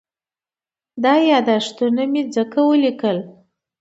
دا 1.03 1.13
یادښتونه 1.29 2.03
مې 2.11 2.21
ځکه 2.35 2.59
وليکل. 2.69 3.17